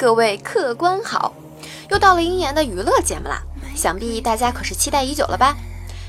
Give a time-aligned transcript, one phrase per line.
[0.00, 1.34] 各位客官好，
[1.90, 3.42] 又到了鹰眼的娱乐节目啦，
[3.76, 5.54] 想必大家可是期待已久了吧？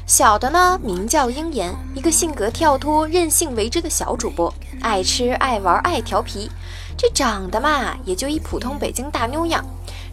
[0.07, 6.49] 小的呢，名叫鹰眼，一个性格跳脱、任性为之的小主播，爱吃、爱玩、爱调皮。
[6.97, 9.61] 这长得嘛，也就一普通北京大妞样。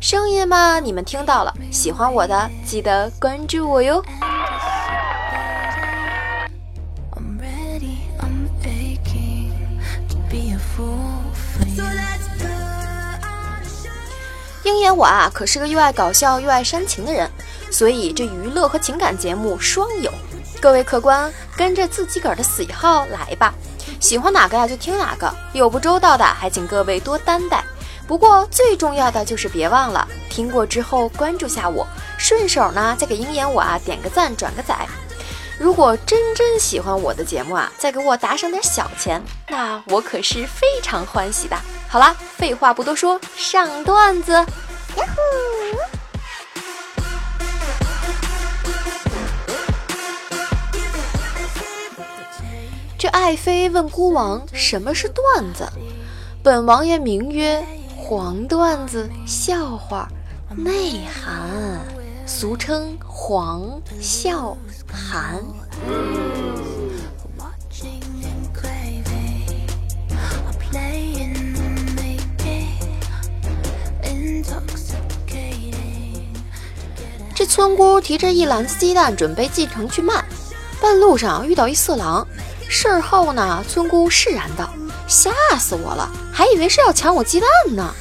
[0.01, 4.03] 声音嘛，你们听到了，喜欢我的记得关注我哟。
[14.69, 17.31] 鹰眼我啊，可是个又爱搞笑又爱煽情的人，
[17.71, 20.13] 所以这娱乐和情感节目双有。
[20.61, 23.55] 各位客官，跟着自己个儿的喜好来吧，
[24.01, 27.65] 喜欢哪个呀就听哪个，有不周到的还请各位多担待。
[28.07, 31.87] 不过最重要的就是别忘了听过之后关注下我，
[32.19, 34.87] 顺手呢再给鹰眼我啊点个赞转个载。
[35.59, 41.57] 如果真真喜欢我的节目啊，再给我打赏点小钱，那我可是非常欢喜的。
[41.91, 44.33] 好啦，废话不多说，上段子。
[44.33, 44.47] 呀
[44.97, 45.23] 呼！
[52.99, 55.67] 这爱妃问孤王：“什么是段子？”
[56.45, 57.65] 本王爷名曰
[57.97, 60.09] 黄段子，笑话
[60.57, 61.81] 内涵，
[62.27, 64.55] 俗称黄笑。
[64.93, 65.43] 韩。
[65.87, 66.68] 这
[77.49, 80.23] 村姑提着一篮子鸡蛋，准备进城去卖。
[80.83, 82.25] 半路上遇到一色狼，
[82.69, 84.69] 事后呢，村姑释然道
[85.09, 87.95] ：“吓死我了，还以为是要抢我鸡蛋呢。”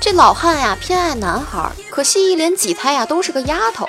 [0.00, 3.86] 这老汉呀，偏爱男孩，可惜一连几胎呀都是个丫头。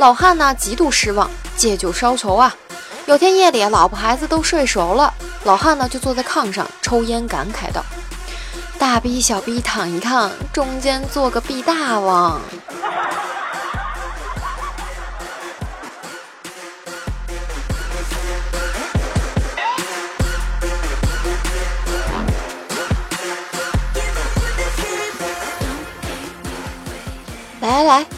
[0.00, 2.56] 老汉呢，极度失望，借酒消愁啊。
[3.04, 5.12] 有天夜里，老婆孩子都睡熟了，
[5.44, 7.84] 老汉呢就坐在炕上抽烟，感慨道
[8.80, 12.40] ：“大逼小逼躺一炕，中间做个逼大王。”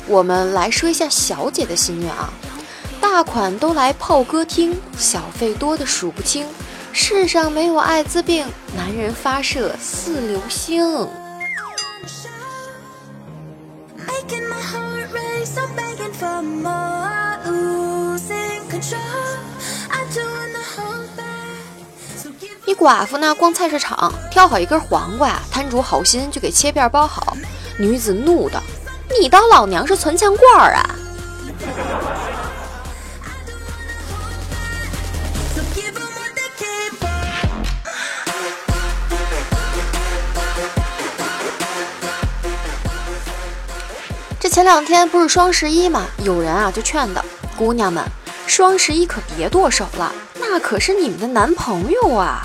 [0.07, 2.33] 我们来说一下小姐的心愿啊！
[3.01, 6.47] 大款都来泡歌厅，小费多的数不清。
[6.93, 11.09] 世上没有艾滋病，男人发射似流星。
[22.65, 27.37] 一寡妇呢，逛菜市场，挑好一根黄瓜呀，摊主好心就给切片包好。
[27.79, 28.63] 女子怒道。
[29.21, 30.83] 你当老娘是存钱罐儿啊？
[44.41, 46.05] 这前两天不是双十一吗？
[46.25, 47.25] 有人啊就劝道
[47.57, 48.05] ：“姑娘们，
[48.47, 52.45] 双十一可别剁手了，那可是你们的男朋友啊。”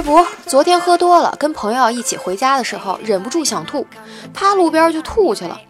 [0.00, 3.86] 这不，昨天喝多了，跟朋友一起回家的时候，忍不住想吐，
[4.32, 5.60] 趴路边就吐去了。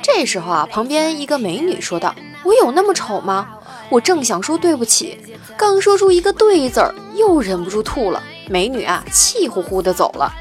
[0.00, 2.14] 这时候啊，旁边一个美女说道
[2.46, 3.48] ：“我有那么丑吗？”
[3.90, 5.18] 我正想说对不起，
[5.56, 8.22] 刚说出一个对字儿，又忍不住吐了。
[8.48, 10.32] 美女啊，气呼呼的走了。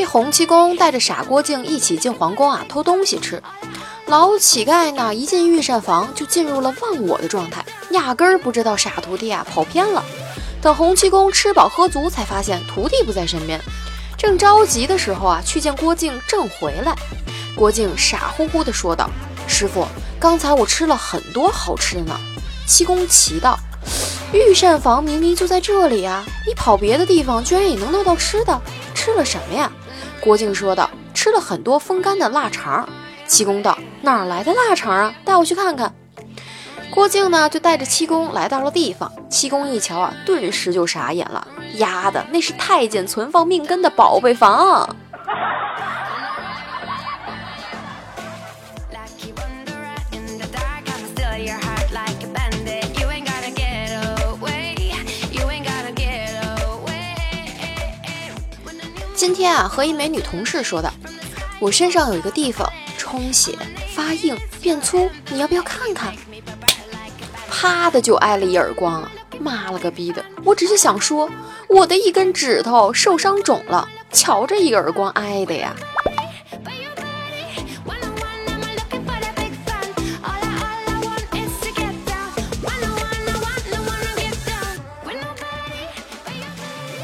[0.00, 3.42] 这洪七公带着傻郭靖一起进皇宫啊，偷东西吃。
[4.06, 10.02] 老乞丐呢，一进御膳房就进入了忘我的状态，压根儿不知道傻徒弟啊跑偏了。
[10.62, 13.60] 等洪七公吃饱喝足，才发现徒弟不在身边，
[14.16, 16.96] 正着急的时候啊，去见郭靖正回来。
[17.54, 19.10] 郭靖傻乎乎地说道
[19.46, 19.86] ：“师傅，
[20.18, 22.18] 刚才我吃了很多好吃的呢。”
[22.66, 23.54] 七公奇道
[24.32, 28.62] ：“御膳房明明就在这里啊，你跑别的地方居然也能弄到吃的？
[28.94, 29.70] 吃了什么呀？”
[30.20, 32.86] 郭靖说道：“吃了很多风干的腊肠。”
[33.26, 35.14] 七公道：“哪来的腊肠啊？
[35.24, 35.94] 带我去看看。”
[36.90, 39.10] 郭靖呢，就带着七公来到了地方。
[39.30, 41.46] 七公一瞧啊，顿时就傻眼了
[41.78, 44.94] ：“丫的，那是太监存放命根的宝贝房！”
[59.40, 60.92] 天啊，和一美女同事说的，
[61.60, 63.56] 我身上有一个地方充血、
[63.94, 66.12] 发硬、变粗，你要不要看看？
[67.50, 69.10] 啪的就挨了一耳光啊！
[69.40, 70.22] 妈了个逼的！
[70.44, 71.26] 我只是想说，
[71.70, 75.74] 我的一根指头受伤肿了，瞧这一耳光挨的呀！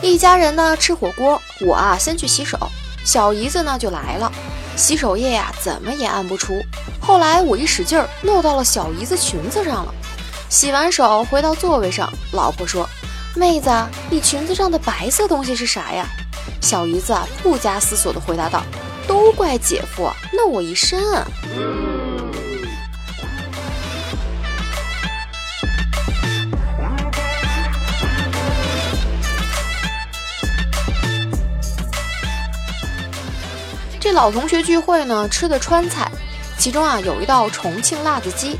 [0.07, 2.59] 一家人呢吃火锅，我啊先去洗手，
[3.05, 4.31] 小姨子呢就来了，
[4.77, 6.63] 洗手液呀怎么也按不出，
[7.01, 9.95] 后来我一使劲儿，弄到了小姨子裙子上了。
[10.49, 12.89] 洗完手回到座位上，老婆说
[13.35, 13.69] ：“妹子，
[14.09, 16.07] 你裙子上的白色东西是啥呀？”
[16.63, 18.63] 小姨子啊不加思索地回答道
[19.09, 21.03] ：“都怪姐夫，弄我一身。”
[21.53, 21.76] 这
[34.17, 36.11] 老同学聚会呢，吃的川菜，
[36.57, 38.57] 其中啊有一道重庆辣子鸡。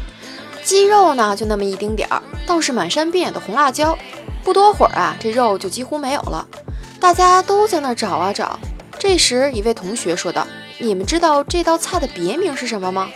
[0.63, 3.97] 鸡肉呢，就那么一丁点儿，倒是满山遍野的红辣椒。
[4.45, 6.47] 不多会儿啊，这肉就几乎没有了。
[7.01, 8.61] 大家都在那找啊找。
[8.99, 13.09] 这时，一位同学说道：“你们知道这道菜的别名是什么吗？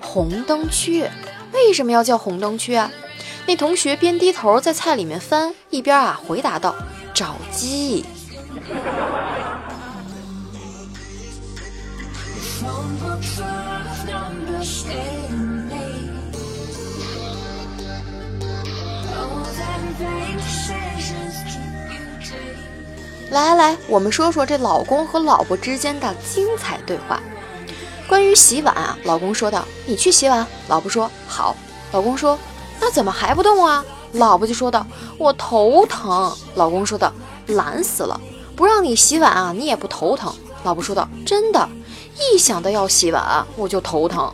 [0.00, 1.08] 红灯区。
[1.52, 2.90] 为什么要叫红灯区啊？”
[3.46, 6.74] 那同学边低头在菜里面翻，一边啊回答道
[7.14, 8.04] ：“找鸡。”
[23.30, 27.20] 来来来，我们说说这老公和老婆之间的精彩对话。
[28.08, 31.56] 关于洗碗啊，老公说道：“你去洗碗。”老婆说：“好。”
[31.92, 32.38] 老公说
[32.80, 34.86] ：“那怎么还不动啊？”老婆就说道
[35.18, 37.12] ：“我头疼。”老公说道
[37.48, 38.18] ：“懒死了，
[38.54, 40.32] 不让你洗碗啊，你也不头疼。”
[40.62, 41.68] 老婆说道：“真的，
[42.18, 44.32] 一想到要洗碗我就头疼。”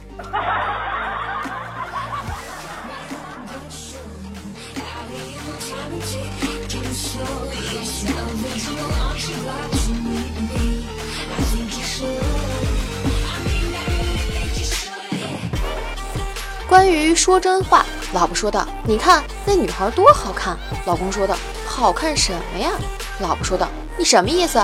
[16.69, 17.85] 关于说真话，
[18.15, 20.57] 老婆说道：“你看那女孩多好看。”
[20.87, 21.37] 老公说道
[21.69, 22.71] ：“好看什么呀？”
[23.21, 23.69] 老婆说道
[23.99, 24.59] ：“你什么意思？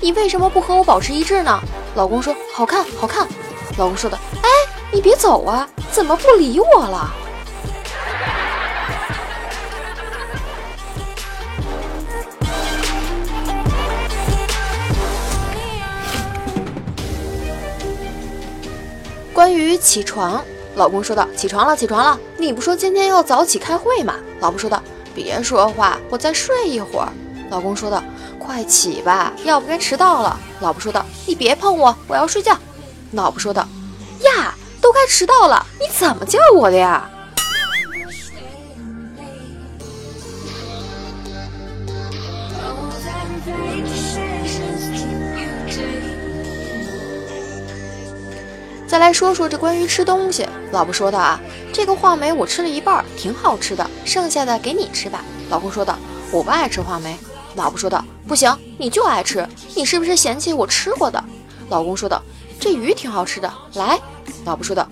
[0.00, 1.60] 你为什么不和我保持一致呢？”
[1.94, 3.28] 老公说：“好看，好看。”
[3.76, 4.48] 老公说道：“哎，
[4.90, 7.12] 你别走啊，怎么不理我了？”
[19.34, 20.42] 关于起床。
[20.74, 22.18] 老公说道：“起床了，起床了！
[22.38, 24.82] 你不说今天要早起开会吗？”老婆说道
[25.14, 27.12] ：“别说话，我再睡一会儿。”
[27.52, 28.02] 老公说道
[28.40, 32.56] ：“快起吧，要不该迟到了。”老婆说道：“你别碰我，我要睡觉。”
[33.12, 33.68] 老婆说道
[34.24, 37.06] ：“呀，都该迟到了，你怎么叫我的呀？”
[48.86, 51.38] 再来说说这关于吃东西，老婆说道啊，
[51.70, 55.22] 这个话梅我吃了一半，挺好吃的，剩下的给你吃吧。
[55.50, 55.98] 老公说道，
[56.30, 57.14] 我不爱吃话梅。
[57.54, 61.22] 老婆说道，不行，你就爱吃，你是不是嫌弃我吃过的？
[61.68, 62.22] 老公说道，
[62.58, 63.98] 这鱼挺好吃的，来。
[64.44, 64.86] 老婆说道，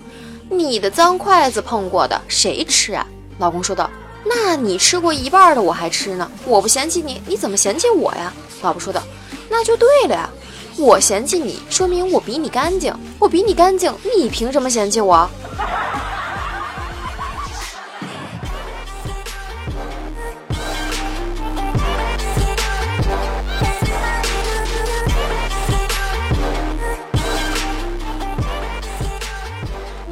[0.49, 3.05] 你的脏筷子碰过的，谁吃啊？
[3.39, 3.89] 老公说道，
[4.23, 8.31] 那你吃过一半的我还吃呢，我不嫌弃你，你怎么嫌弃我呀？
[8.61, 9.01] 老婆说道，
[9.49, 10.29] 那就对了呀。
[10.77, 12.93] 我嫌弃你，说明我比你干净。
[13.19, 15.29] 我比你干净，你凭什么嫌弃我？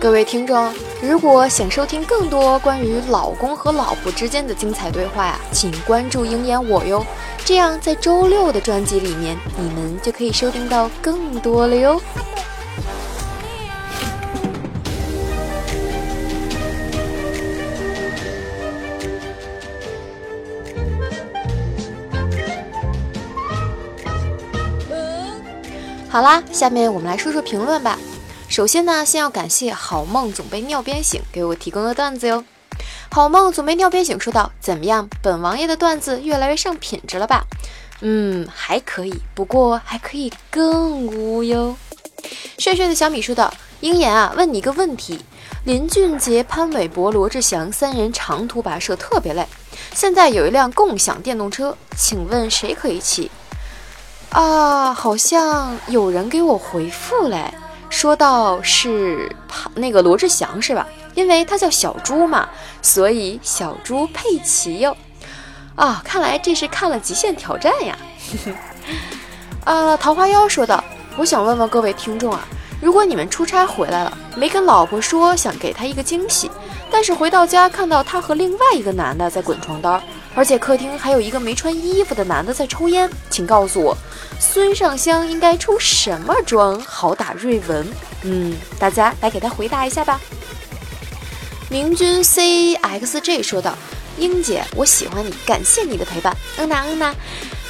[0.02, 7.06] 各位听众，如果想收听更多关于老公和老婆之间的精彩对话呀，请关注鹰眼我哟。
[7.44, 12.02] 这样，在周六的专辑里面，你们就可以收听到更多了哟。
[26.08, 28.00] 好啦，下面我们来说说评论吧。
[28.60, 32.44] 首先呢，先要感谢好梦总被尿憋醒给我提供的段子哟。
[33.10, 37.46] 好梦总被尿憋醒，说道：“怎么样，本王爷的段子越来越上品质了吧？”
[38.04, 41.78] 嗯，还可以，不过还可以更污哟。
[42.58, 45.24] 帅帅的小米说道：“鹰眼啊，问你一个问题：
[45.64, 49.48] 林俊杰、潘玮柏、罗志祥三人长途跋涉特别累，
[49.94, 53.32] 现在有一辆共享电动车，请问谁可以骑？
[54.32, 57.54] 啊，好像有人给我回复嘞，
[57.90, 59.36] 说到是
[59.76, 60.88] 那个罗志祥是吧？
[61.16, 62.48] 因为他叫小猪嘛，
[62.82, 64.96] 所以小猪佩奇哟。
[65.76, 67.98] 啊，看来这是看了《极限挑战》呀。
[69.66, 70.84] 啊， 桃花妖说道
[71.18, 72.42] ：“我想问问各位听众啊，
[72.82, 76.50] 如果你们出差回来了，没跟老婆说想给她一个惊喜，
[76.92, 80.02] 但是回到家看到她和另外一个男的在滚床单，
[80.36, 83.98] 而且客厅还有一个没穿衣服的男的在抽烟，请告诉我，
[84.40, 87.86] 孙尚香应该出什么装好打瑞文？
[88.24, 90.20] 嗯，大家来给他回答一下吧。”
[91.70, 93.78] 明君 C X J 说道
[94.18, 96.36] ：“英姐，我喜欢你，感谢你的陪伴。
[96.58, 97.14] 嗯呐嗯呐，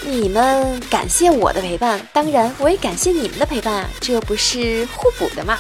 [0.06, 5.58] 你们感谢我的陪伴，当然我也感谢你们的陪伴啊，这不是互补的吗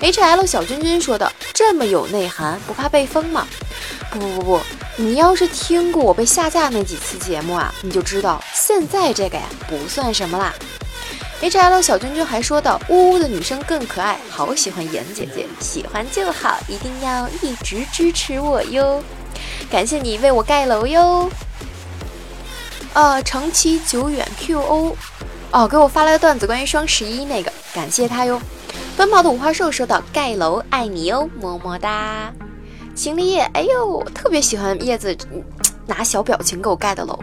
[0.00, 3.46] ？”H L 小君君说道：“这么有内涵，不怕被封吗？
[4.10, 4.60] 不不不不，
[5.00, 10.52] 你要是听过我被下架那几期节目啊，你就知道现在这个呀不算什么啦。”
[11.40, 19.00] H L 小君君还说道：“呜呜的女生更可爱，好喜欢妍姐姐，喜欢就好，一定要一直支持我哟，
[19.70, 21.30] 感谢你为我盖楼哟。”
[22.92, 24.96] 呃，长期久远 Q O，
[25.52, 28.42] 哦，给我发来的段子关于双十一那个，感谢他哟。
[28.96, 32.32] 奔跑的五花兽说道：“盖楼爱你哟，么么哒。”
[32.98, 35.16] 行李叶，哎呦，特别喜欢叶子
[35.86, 37.16] 拿小表情给我盖的楼，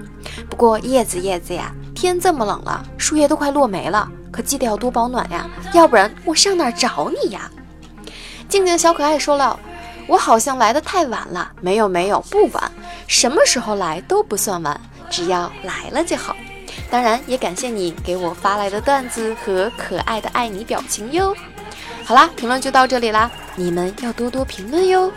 [0.50, 1.70] 不过叶子叶子呀。
[1.94, 7.52] 天这么冷了，树叶都快落没了，可记得要多保暖呀，要不然我上哪找你呀？
[8.48, 9.60] 静静小可爱说了，
[10.08, 12.72] 我好像来的太晚了，没有没有，不晚，
[13.06, 14.80] 什么时候来都不算晚，
[15.10, 16.34] 只要来了就好。
[16.90, 21.36] 当然也感谢你给我发来的段子和可爱的爱你表情哟。
[22.06, 25.12] 好啦，评论就到这里啦，你们要多多评论哟。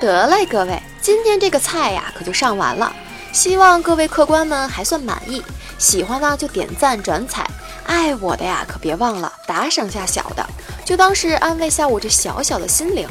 [0.00, 2.94] 得嘞，各位，今天这个菜呀可就上完了，
[3.32, 5.42] 希望各位客官们还算满意。
[5.78, 7.48] 喜欢呢就点赞转采，
[7.84, 10.46] 爱我的呀可别忘了打赏下小的，
[10.84, 13.08] 就当是安慰下我这小小的心灵。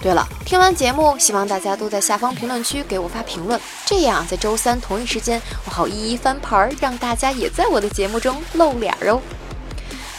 [0.00, 9.20] 对了，听完节目，希望大家都在下方评论区给我发评论，这样在周三同一时间，我好一一翻牌，让大家也在我的节目中露脸哦。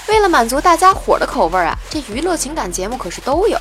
[0.09, 3.57] 为了满足大家伙的口味啊，这娱乐情感节目可是都有。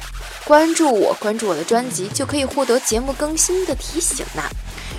[0.48, 4.42] 关注我，关注我的专辑，就可以获得节目更新的提醒呢。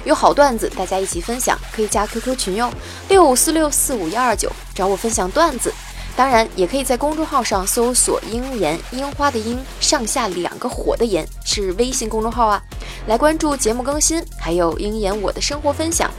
[0.06, 2.72] 有好段子，大家一起分享，可以加 QQ 群哟，
[3.08, 5.74] 六五四六四五幺二九，找我分享段子。
[6.16, 12.62] 当然，也可以在公众号上搜索“樱言”，樱花的樱，上下两个火的言，是微信公众号啊，
[13.08, 16.12] 来关注节目更新，还有樱言我的生活分享。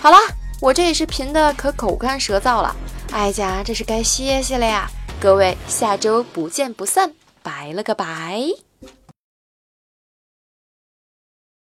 [0.00, 0.18] 好啦，
[0.60, 2.74] 我这也是贫的可口干舌燥了，
[3.12, 4.90] 哀家这是该歇歇了呀。
[5.20, 7.12] 各位，下周不见不散，
[7.46, 8.65] 拜了个拜。